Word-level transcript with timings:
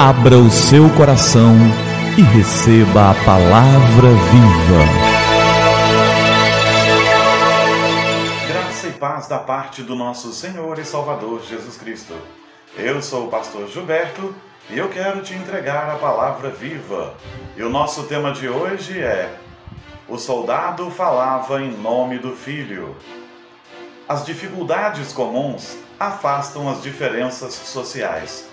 Abra 0.00 0.38
o 0.38 0.48
seu 0.48 0.88
coração 0.90 1.56
e 2.16 2.22
receba 2.22 3.10
a 3.10 3.14
palavra 3.24 4.08
viva. 4.30 4.84
Graça 8.46 8.86
e 8.86 8.92
paz 8.92 9.26
da 9.26 9.40
parte 9.40 9.82
do 9.82 9.96
nosso 9.96 10.32
Senhor 10.32 10.78
e 10.78 10.84
Salvador 10.84 11.42
Jesus 11.42 11.76
Cristo. 11.76 12.14
Eu 12.76 13.02
sou 13.02 13.26
o 13.26 13.28
pastor 13.28 13.66
Gilberto 13.66 14.32
e 14.70 14.78
eu 14.78 14.88
quero 14.88 15.20
te 15.20 15.34
entregar 15.34 15.90
a 15.90 15.96
palavra 15.96 16.50
viva. 16.50 17.14
E 17.56 17.62
o 17.64 17.68
nosso 17.68 18.04
tema 18.04 18.30
de 18.30 18.48
hoje 18.48 19.00
é: 19.00 19.34
O 20.08 20.16
soldado 20.16 20.88
falava 20.92 21.60
em 21.60 21.76
nome 21.76 22.20
do 22.20 22.36
filho. 22.36 22.94
As 24.08 24.24
dificuldades 24.24 25.12
comuns 25.12 25.76
afastam 25.98 26.70
as 26.70 26.80
diferenças 26.80 27.52
sociais. 27.52 28.47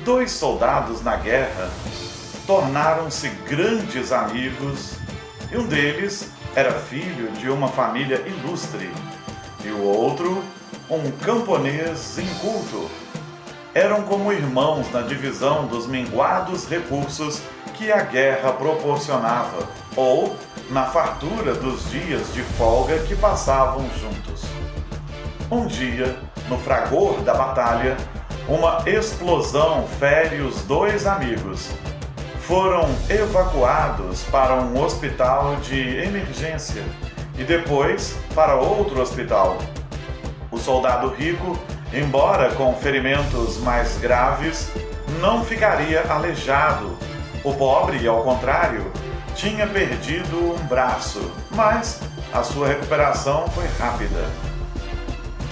Dois 0.00 0.32
soldados 0.32 1.02
na 1.02 1.16
guerra 1.16 1.70
tornaram-se 2.46 3.28
grandes 3.48 4.10
amigos 4.12 4.94
e 5.52 5.56
um 5.56 5.66
deles 5.66 6.30
era 6.56 6.72
filho 6.72 7.30
de 7.32 7.48
uma 7.48 7.68
família 7.68 8.20
ilustre 8.26 8.90
e 9.64 9.68
o 9.68 9.82
outro 9.82 10.42
um 10.90 11.10
camponês 11.24 12.18
inculto. 12.18 12.90
Eram 13.72 14.02
como 14.02 14.32
irmãos 14.32 14.90
na 14.92 15.00
divisão 15.00 15.66
dos 15.66 15.86
minguados 15.86 16.68
recursos 16.68 17.40
que 17.74 17.90
a 17.90 18.02
guerra 18.02 18.52
proporcionava 18.52 19.68
ou 19.96 20.36
na 20.70 20.86
fartura 20.86 21.54
dos 21.54 21.90
dias 21.90 22.32
de 22.34 22.42
folga 22.42 22.98
que 23.00 23.14
passavam 23.16 23.88
juntos. 23.98 24.42
Um 25.50 25.66
dia, 25.66 26.16
no 26.48 26.58
fragor 26.58 27.20
da 27.20 27.34
batalha, 27.34 27.96
uma 28.48 28.82
explosão 28.86 29.86
fere 29.98 30.42
os 30.42 30.62
dois 30.62 31.06
amigos. 31.06 31.70
Foram 32.40 32.86
evacuados 33.08 34.22
para 34.24 34.54
um 34.56 34.82
hospital 34.82 35.56
de 35.56 35.98
emergência 35.98 36.82
e 37.38 37.44
depois 37.44 38.18
para 38.34 38.56
outro 38.56 39.00
hospital. 39.00 39.56
O 40.50 40.58
soldado 40.58 41.08
rico, 41.08 41.58
embora 41.92 42.52
com 42.54 42.74
ferimentos 42.74 43.56
mais 43.58 43.96
graves, 43.96 44.70
não 45.20 45.42
ficaria 45.42 46.02
aleijado. 46.02 46.96
O 47.42 47.54
pobre, 47.54 48.06
ao 48.06 48.22
contrário, 48.22 48.92
tinha 49.34 49.66
perdido 49.66 50.54
um 50.54 50.66
braço, 50.66 51.32
mas 51.50 52.00
a 52.32 52.42
sua 52.42 52.68
recuperação 52.68 53.46
foi 53.48 53.66
rápida. 53.78 54.53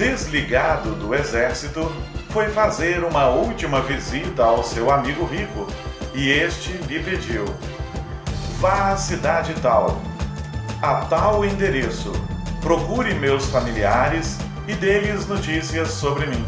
Desligado 0.02 0.96
do 0.96 1.14
exército, 1.14 1.88
foi 2.30 2.48
fazer 2.48 3.04
uma 3.04 3.28
última 3.28 3.80
visita 3.82 4.42
ao 4.42 4.64
seu 4.64 4.90
amigo 4.90 5.24
rico 5.24 5.68
e 6.12 6.28
este 6.28 6.72
lhe 6.72 6.98
pediu: 6.98 7.44
Vá 8.58 8.90
à 8.90 8.96
cidade 8.96 9.54
tal, 9.62 10.02
a 10.82 11.02
tal 11.04 11.44
endereço, 11.44 12.10
procure 12.60 13.14
meus 13.14 13.46
familiares 13.46 14.38
e 14.66 14.74
dê-lhes 14.74 15.28
notícias 15.28 15.90
sobre 15.92 16.26
mim. 16.26 16.44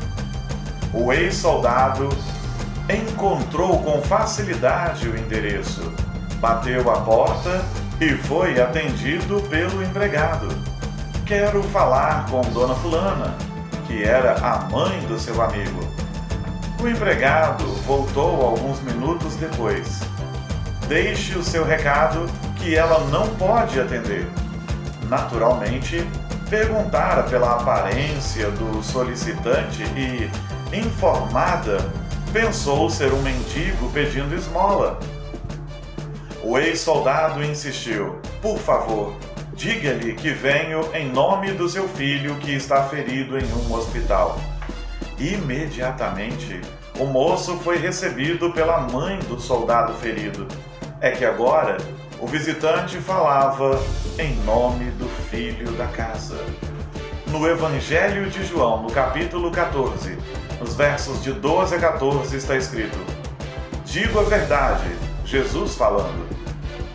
O 0.92 1.12
ex-soldado 1.12 2.08
encontrou 2.92 3.80
com 3.84 4.02
facilidade 4.02 5.08
o 5.08 5.16
endereço, 5.16 5.92
bateu 6.40 6.90
a 6.90 7.02
porta 7.02 7.64
e 8.00 8.14
foi 8.14 8.60
atendido 8.60 9.40
pelo 9.42 9.80
empregado. 9.80 10.73
Quero 11.26 11.62
falar 11.62 12.26
com 12.28 12.42
Dona 12.52 12.74
Fulana 12.74 13.34
que 13.86 14.02
era 14.02 14.34
a 14.34 14.68
mãe 14.70 15.00
do 15.06 15.18
seu 15.18 15.40
amigo. 15.40 15.80
O 16.82 16.88
empregado 16.88 17.64
voltou 17.86 18.42
alguns 18.42 18.80
minutos 18.82 19.36
depois. 19.36 20.00
Deixe 20.88 21.38
o 21.38 21.44
seu 21.44 21.64
recado 21.64 22.26
que 22.56 22.74
ela 22.74 22.98
não 23.08 23.28
pode 23.36 23.80
atender. 23.80 24.26
Naturalmente, 25.08 26.06
perguntara 26.50 27.22
pela 27.22 27.54
aparência 27.54 28.50
do 28.50 28.82
solicitante 28.82 29.82
e, 29.96 30.30
informada, 30.76 31.78
pensou 32.32 32.90
ser 32.90 33.12
um 33.12 33.22
mendigo 33.22 33.90
pedindo 33.92 34.34
esmola. 34.34 34.98
O 36.42 36.58
ex-soldado 36.58 37.42
insistiu: 37.42 38.18
Por 38.42 38.58
favor, 38.58 39.14
Diga-lhe 39.64 40.12
que 40.12 40.30
venho 40.30 40.90
em 40.92 41.10
nome 41.10 41.52
do 41.52 41.66
seu 41.70 41.88
filho 41.88 42.34
que 42.34 42.52
está 42.52 42.82
ferido 42.84 43.38
em 43.38 43.50
um 43.50 43.72
hospital. 43.72 44.38
Imediatamente, 45.18 46.60
o 46.98 47.06
moço 47.06 47.56
foi 47.60 47.78
recebido 47.78 48.52
pela 48.52 48.80
mãe 48.80 49.18
do 49.20 49.40
soldado 49.40 49.94
ferido. 49.94 50.46
É 51.00 51.12
que 51.12 51.24
agora 51.24 51.78
o 52.20 52.26
visitante 52.26 52.98
falava 52.98 53.82
em 54.18 54.34
nome 54.44 54.90
do 54.98 55.08
filho 55.30 55.72
da 55.72 55.86
casa. 55.86 56.36
No 57.28 57.48
Evangelho 57.48 58.28
de 58.28 58.44
João, 58.44 58.82
no 58.82 58.90
capítulo 58.90 59.50
14, 59.50 60.18
nos 60.60 60.74
versos 60.74 61.22
de 61.22 61.32
12 61.32 61.74
a 61.74 61.78
14, 61.78 62.36
está 62.36 62.54
escrito: 62.54 62.98
Digo 63.86 64.20
a 64.20 64.24
verdade, 64.24 64.94
Jesus 65.24 65.74
falando. 65.74 66.28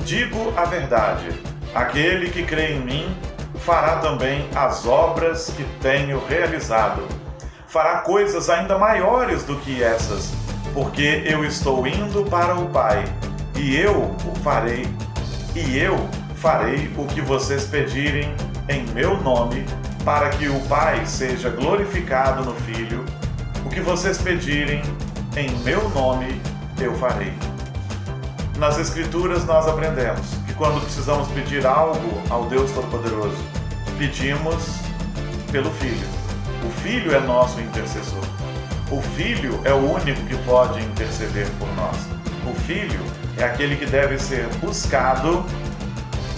Digo 0.05 0.53
a 0.55 0.65
verdade 0.65 1.48
Aquele 1.73 2.29
que 2.31 2.43
crê 2.43 2.73
em 2.73 2.79
mim 2.79 3.17
fará 3.59 3.97
também 3.97 4.49
as 4.55 4.85
obras 4.87 5.51
que 5.55 5.63
tenho 5.79 6.19
realizado. 6.25 7.03
Fará 7.67 7.99
coisas 7.99 8.49
ainda 8.49 8.77
maiores 8.79 9.43
do 9.43 9.55
que 9.57 9.83
essas, 9.83 10.33
porque 10.73 11.23
eu 11.25 11.45
estou 11.45 11.85
indo 11.85 12.23
para 12.25 12.55
o 12.55 12.67
Pai, 12.69 13.05
e 13.55 13.75
eu 13.75 14.15
o 14.25 14.35
farei, 14.43 14.87
e 15.55 15.77
eu 15.77 15.95
farei 16.37 16.91
o 16.97 17.05
que 17.05 17.21
vocês 17.21 17.65
pedirem 17.65 18.33
em 18.67 18.87
meu 18.93 19.21
nome, 19.21 19.63
para 20.03 20.29
que 20.29 20.47
o 20.47 20.59
Pai 20.61 21.05
seja 21.05 21.51
glorificado 21.51 22.43
no 22.43 22.55
Filho. 22.61 23.05
O 23.63 23.69
que 23.69 23.81
vocês 23.81 24.17
pedirem 24.17 24.81
em 25.37 25.51
meu 25.59 25.87
nome, 25.89 26.41
eu 26.79 26.95
farei. 26.95 27.33
Nas 28.57 28.79
Escrituras 28.79 29.45
nós 29.45 29.67
aprendemos 29.67 30.38
quando 30.59 30.81
precisamos 30.81 31.29
pedir 31.29 31.65
algo 31.65 32.21
ao 32.29 32.43
Deus 32.43 32.69
Todo-Poderoso, 32.71 33.41
pedimos 33.97 34.81
pelo 35.53 35.71
Filho. 35.71 36.05
O 36.67 36.69
Filho 36.81 37.15
é 37.15 37.19
nosso 37.21 37.61
intercessor. 37.61 38.21
O 38.91 39.01
Filho 39.01 39.61
é 39.63 39.73
o 39.73 39.77
único 39.77 40.21
que 40.25 40.35
pode 40.43 40.81
interceder 40.81 41.47
por 41.57 41.67
nós. 41.75 41.95
O 42.45 42.53
Filho 42.65 42.99
é 43.37 43.45
aquele 43.45 43.77
que 43.77 43.85
deve 43.85 44.19
ser 44.19 44.47
buscado 44.57 45.45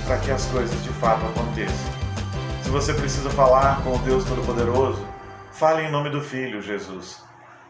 para 0.05 0.17
que 0.19 0.29
as 0.29 0.45
coisas 0.45 0.83
de 0.83 0.89
fato 0.89 1.25
aconteçam. 1.25 1.91
Se 2.61 2.69
você 2.69 2.93
precisa 2.93 3.31
falar 3.31 3.81
com 3.83 3.95
o 3.95 3.99
Deus 3.99 4.23
Todo-Poderoso, 4.25 5.03
fale 5.51 5.81
em 5.81 5.91
nome 5.91 6.11
do 6.11 6.21
Filho, 6.21 6.61
Jesus. 6.61 7.23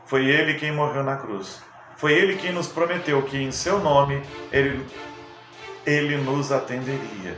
Foi 0.05 0.25
ele 0.25 0.55
quem 0.55 0.73
morreu 0.73 1.01
na 1.01 1.15
cruz. 1.15 1.61
Foi 1.95 2.11
ele 2.11 2.35
quem 2.35 2.51
nos 2.51 2.67
prometeu 2.67 3.21
que 3.21 3.37
em 3.37 3.51
seu 3.51 3.79
nome 3.79 4.21
ele, 4.51 4.85
ele 5.85 6.17
nos 6.17 6.51
atenderia. 6.51 7.37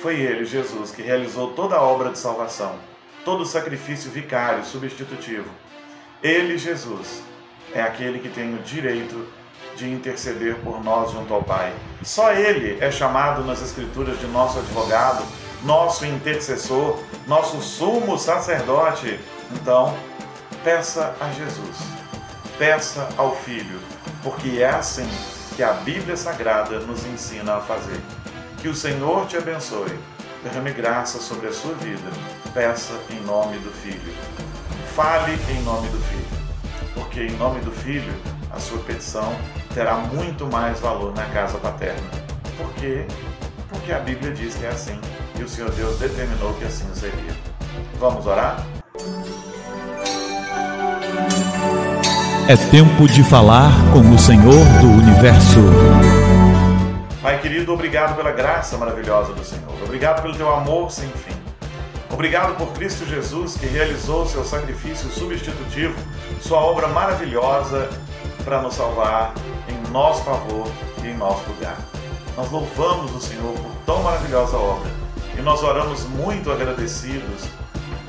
Foi 0.00 0.20
ele, 0.20 0.44
Jesus, 0.44 0.90
que 0.90 1.02
realizou 1.02 1.52
toda 1.52 1.76
a 1.76 1.82
obra 1.82 2.10
de 2.10 2.18
salvação, 2.18 2.76
todo 3.24 3.42
o 3.42 3.46
sacrifício 3.46 4.10
vicário, 4.10 4.64
substitutivo. 4.64 5.48
Ele, 6.22 6.58
Jesus, 6.58 7.22
é 7.74 7.82
aquele 7.82 8.18
que 8.18 8.28
tem 8.28 8.54
o 8.54 8.58
direito 8.58 9.26
de 9.74 9.90
interceder 9.90 10.56
por 10.56 10.82
nós 10.82 11.12
junto 11.12 11.32
ao 11.34 11.42
Pai. 11.42 11.72
Só 12.02 12.32
Ele 12.32 12.78
é 12.80 12.90
chamado 12.90 13.44
nas 13.44 13.60
Escrituras 13.62 14.18
de 14.18 14.26
nosso 14.26 14.58
advogado, 14.58 15.24
nosso 15.62 16.06
intercessor, 16.06 16.98
nosso 17.26 17.60
sumo 17.60 18.18
sacerdote. 18.18 19.18
Então, 19.52 19.96
peça 20.62 21.14
a 21.20 21.30
Jesus 21.30 21.96
peça 22.58 23.08
ao 23.16 23.34
Filho, 23.36 23.80
porque 24.22 24.58
é 24.60 24.68
assim 24.68 25.08
que 25.56 25.62
a 25.62 25.72
Bíblia 25.72 26.18
Sagrada 26.18 26.78
nos 26.80 27.06
ensina 27.06 27.54
a 27.54 27.60
fazer. 27.62 27.98
Que 28.60 28.68
o 28.68 28.74
Senhor 28.74 29.26
te 29.26 29.38
abençoe, 29.38 29.98
derrame 30.44 30.70
graça 30.70 31.18
sobre 31.18 31.48
a 31.48 31.52
sua 31.52 31.72
vida, 31.74 32.10
peça 32.52 32.92
em 33.10 33.20
nome 33.22 33.56
do 33.58 33.70
Filho. 33.70 34.14
Fale 34.94 35.32
em 35.50 35.62
nome 35.62 35.88
do 35.88 35.98
Filho, 35.98 36.92
porque 36.94 37.22
em 37.22 37.36
nome 37.38 37.60
do 37.60 37.70
Filho 37.70 38.12
a 38.50 38.60
sua 38.60 38.78
petição 38.80 39.34
terá 39.72 39.94
muito 39.94 40.46
mais 40.46 40.78
valor 40.80 41.14
na 41.14 41.24
casa 41.30 41.58
paterna. 41.58 42.10
Por 42.58 42.70
quê? 42.74 43.06
Porque 43.70 43.92
a 43.92 43.98
Bíblia 43.98 44.32
diz 44.32 44.54
que 44.54 44.66
é 44.66 44.68
assim 44.68 45.00
e 45.38 45.42
o 45.42 45.48
Senhor 45.48 45.70
Deus 45.72 45.98
determinou 45.98 46.52
que 46.54 46.64
assim 46.64 46.88
seria. 46.94 47.34
Vamos 47.98 48.26
orar? 48.26 48.75
É 52.48 52.56
tempo 52.56 53.08
de 53.08 53.24
falar 53.24 53.72
com 53.92 53.98
o 54.08 54.16
Senhor 54.16 54.64
do 54.80 54.86
Universo. 54.86 55.58
Pai 57.20 57.40
querido, 57.40 57.72
obrigado 57.72 58.14
pela 58.14 58.30
graça 58.30 58.78
maravilhosa 58.78 59.32
do 59.32 59.44
Senhor. 59.44 59.74
Obrigado 59.82 60.22
pelo 60.22 60.36
teu 60.36 60.54
amor 60.54 60.88
sem 60.92 61.08
fim. 61.08 61.34
Obrigado 62.08 62.56
por 62.56 62.68
Cristo 62.68 63.04
Jesus 63.04 63.56
que 63.56 63.66
realizou 63.66 64.26
seu 64.26 64.44
sacrifício 64.44 65.10
substitutivo, 65.10 65.96
sua 66.40 66.58
obra 66.58 66.86
maravilhosa 66.86 67.88
para 68.44 68.62
nos 68.62 68.74
salvar 68.74 69.34
em 69.68 69.90
nosso 69.90 70.22
favor 70.22 70.70
e 71.02 71.08
em 71.08 71.16
nosso 71.16 71.42
lugar. 71.50 71.76
Nós 72.36 72.48
louvamos 72.52 73.12
o 73.12 73.20
Senhor 73.20 73.54
por 73.54 73.72
tão 73.84 74.04
maravilhosa 74.04 74.56
obra 74.56 74.88
e 75.36 75.42
nós 75.42 75.64
oramos 75.64 76.04
muito 76.04 76.52
agradecidos 76.52 77.42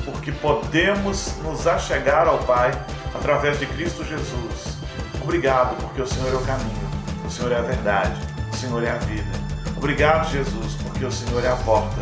porque 0.08 0.32
podemos 0.32 1.36
nos 1.44 1.68
achegar 1.68 2.28
ao 2.28 2.40
Pai 2.40 2.72
através 3.14 3.60
de 3.60 3.66
Cristo 3.66 4.06
Jesus. 4.06 4.78
Obrigado, 5.22 5.76
porque 5.82 6.02
o 6.02 6.08
Senhor 6.08 6.34
é 6.34 6.38
o 6.38 6.42
caminho, 6.42 6.90
o 7.26 7.30
Senhor 7.30 7.52
é 7.52 7.58
a 7.58 7.62
verdade, 7.62 8.18
o 8.52 8.56
Senhor 8.56 8.84
é 8.84 8.92
a 8.92 8.98
vida. 9.00 9.30
Obrigado, 9.76 10.32
Jesus, 10.32 10.76
porque 10.76 11.04
o 11.04 11.12
Senhor 11.12 11.44
é 11.44 11.50
a 11.50 11.58
porta, 11.58 12.02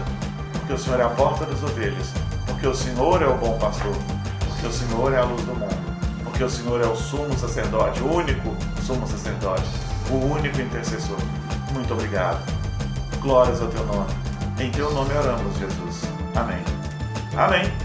porque 0.53 0.73
o 0.73 0.77
Senhor 0.77 0.99
é 0.99 1.03
a 1.03 1.09
porta 1.09 1.45
das 1.45 1.63
ovelhas, 1.63 2.13
porque 2.45 2.67
o 2.67 2.75
Senhor 2.75 3.23
é 3.23 3.27
o 3.27 3.35
bom 3.37 3.57
pastor, 3.57 3.95
porque 4.47 4.67
o 4.67 4.71
Senhor 4.71 5.11
é 5.11 5.17
a 5.17 5.23
luz 5.23 5.41
do 5.41 5.55
mundo, 5.55 6.23
porque 6.23 6.43
o 6.43 6.49
Senhor 6.49 6.81
é 6.81 6.85
o 6.85 6.95
sumo 6.95 7.35
sacerdote, 7.35 8.03
o 8.03 8.13
único 8.13 8.55
sumo 8.83 9.07
sacerdote, 9.07 9.67
o 10.11 10.15
único 10.31 10.61
intercessor. 10.61 11.17
Muito 11.71 11.91
obrigado. 11.91 12.39
Glórias 13.19 13.59
ao 13.59 13.67
teu 13.67 13.83
nome. 13.87 14.13
Em 14.59 14.69
teu 14.69 14.93
nome 14.93 15.11
oramos, 15.17 15.57
Jesus. 15.57 16.03
Amém. 16.35 16.63
Amém 17.35 17.84